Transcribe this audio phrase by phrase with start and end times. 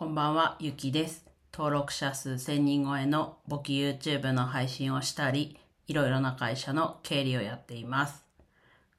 [0.00, 1.26] こんばんは、ゆきです。
[1.52, 8.24] 登録者数1000人超えの簿記 YouTube の配信をしたり、いろいろな会社の経理をやっています。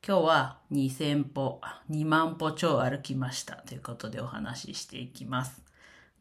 [0.08, 1.60] 今日は2000歩、
[1.90, 5.64] 2万歩超歩きましたということでお話ししていきます。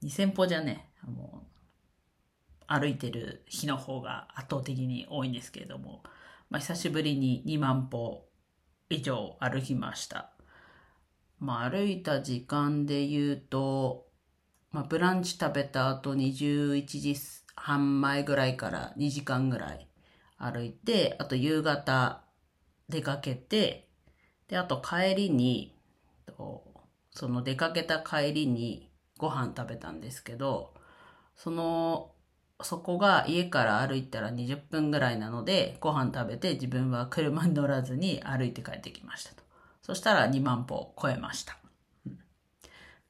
[0.03, 6.03] 2000歩じゃね、もう歩いてる日の方が圧倒的に多いんですけれども、
[6.49, 8.25] まあ、久しぶりに2万歩
[8.89, 10.31] 以上歩きました。
[11.39, 14.09] まあ、歩いた時間で言うと、
[14.73, 17.17] まあ、ブランチ食べた後21時
[17.57, 19.89] 半前ぐらいから2時間ぐらい
[20.39, 22.23] 歩いて、あと夕方
[22.89, 23.89] 出かけて、
[24.49, 25.77] で、あと帰りに、
[27.11, 30.75] その出かけた帰りにご飯食べたんですけど、
[31.37, 32.13] その、
[32.63, 39.43] そこが家から歩いたら20分ぐらいなので、ご飯食べて自分は車に乗らずに歩いて帰ってきましたと。
[39.83, 41.60] そしたら2万歩超えました。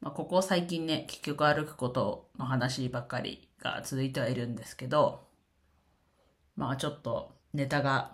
[0.00, 5.26] まあ、ここ最近ね、結局歩くことの話ばっかりが続いてはいるんですけど、
[6.56, 8.12] まあちょっとネタが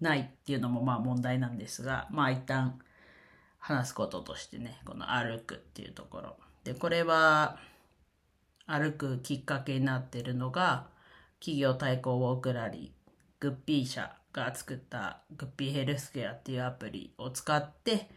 [0.00, 2.78] ないっていうのもまあ問題なんですが、まあ一旦
[3.58, 6.36] 話すこととしてね、この歩くっていうところ。
[6.64, 7.58] で、これは
[8.66, 10.88] 歩くきっかけになってるのが、
[11.40, 18.10] 企業対抗ウォークラリー、グッピー社が作ったグッピーヘルスケアっていうアプリを使って、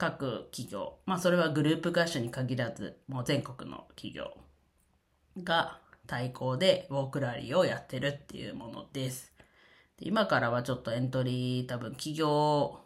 [0.00, 4.32] 各企業、まあそれはグループ会社に限らず、もう全国の企業
[5.44, 9.34] が対抗でウォークラリーをやってるっていうものです。
[9.98, 12.80] で今からはちょっとエントリー、多分企業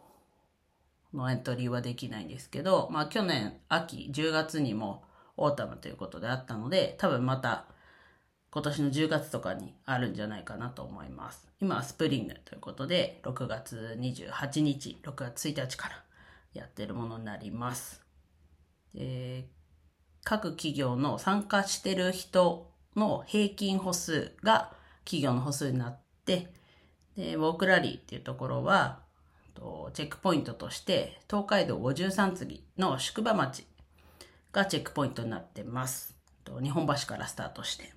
[1.13, 5.05] のエントリーはできないんですけど、まあ去年秋10月にも
[5.37, 7.63] オータムということであったので、多分また
[8.51, 11.47] 今年の10月とかにあるんじゃないかなと思います。
[11.61, 16.04] 今はスプリングということで、6月28日、6月1日から
[16.59, 18.01] やってるものになります。
[18.93, 19.49] で
[20.23, 26.51] 各企業の参加してる人の平均歩数が企業の歩数になって、
[27.15, 29.03] で、ウォークラリーっていうところは、
[29.53, 33.67] とチェックポイントとして、東海道53次の宿場町
[34.51, 36.17] がチェックポイントになってます。
[36.43, 37.93] と日本橋からスタートして。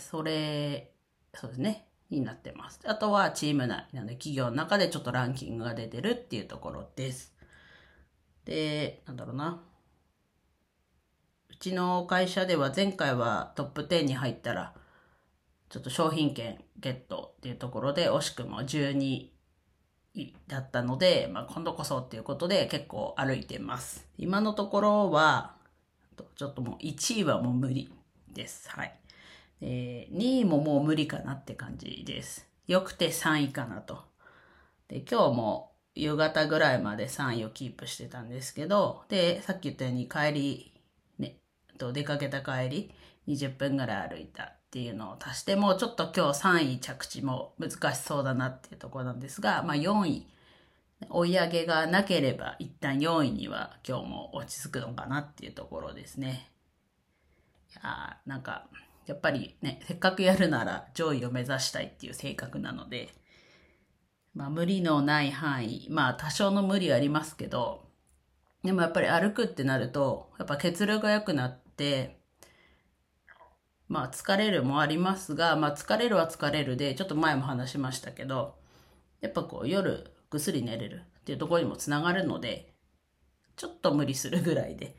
[0.00, 0.92] それ、
[1.34, 2.80] そうですね、になってます。
[2.84, 7.34] あとはチーム内なので、企業の中でちょっとランキングが出てるっていうところです。
[8.44, 9.62] で、なんだろうな。
[11.48, 14.74] うちの会社では前回はトップ10に入ったら、
[15.68, 19.30] ちょっと商品券ゲットっていうところで、惜しくも12
[20.14, 24.08] 位だったので、まあ、今度こそっていうことで結構歩いてます。
[24.18, 25.54] 今のところは、
[26.34, 27.92] ちょっともう1位はもう無理
[28.32, 28.68] です。
[28.70, 29.00] はい。
[29.60, 32.48] えー、2位ももう無理かなって感じです。
[32.66, 34.04] よくて3位かなと。
[34.88, 40.72] で、今日も夕方ぐらいまで3位をキープしてたんですけど、で、さっき言ったように帰り、
[41.18, 41.36] ね、
[41.78, 42.94] と出かけた帰り、
[43.28, 50.26] 20分ぐらい歩いたっていうのを足しても、ちょっと今日3位着地も難しそうだなっていうところなんですが、まあ4位、
[51.08, 56.50] 追い上げがなければ一旦4位には今日も落ち着くのかなっていうところですね。
[57.72, 58.66] いやなんか、
[59.10, 63.08] やっぱりね、せっかくやるなら上位を目指したいっていう性格なので、
[64.34, 67.88] まあ無理のない範囲、まあ多少の無理はありますけど、
[68.62, 72.20] でもやっぱり歩くってなると、やっぱ血流が良くなって、
[73.88, 78.54] まあ疲れるもありますが、まあ疲れるは疲れるで、ちょっと前も話しましたけど、
[79.20, 82.74] やっぱこう夜ぐっすり寝れるっていうところにもつながるので、
[83.56, 84.94] ちょっと無理するぐらいで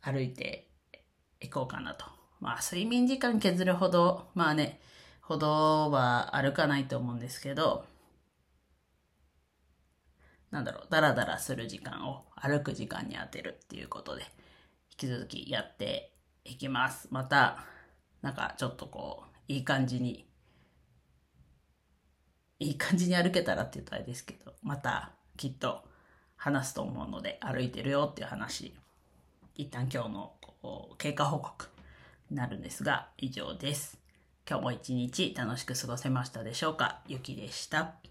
[0.00, 0.70] 歩いて
[1.42, 2.19] いこうかなと。
[2.40, 4.80] まあ睡眠時間削るほど、まあね、
[5.20, 7.84] ほどは歩かないと思うんですけど、
[10.50, 14.28] なんだろう、ダラダラする時間を歩く時間に当てるっていうことで、引
[14.96, 16.12] き続きやって
[16.44, 17.08] いきます。
[17.10, 17.64] また、
[18.22, 20.26] なんかちょっとこう、いい感じに、
[22.58, 25.84] いい感じに歩けたらって言うとあれですけど、またきっと
[26.36, 28.74] 話すと思うので、歩いてるよっていう話、
[29.54, 31.68] 一旦今日のこう経過報告
[32.30, 33.98] なるんですが、以上です。
[34.48, 37.00] 今日も一日楽しく過ごせましたでしょうか？
[37.06, 38.09] ゆきでした。